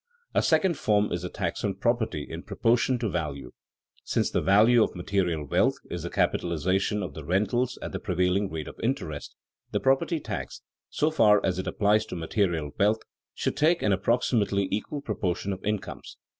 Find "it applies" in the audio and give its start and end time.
11.59-12.07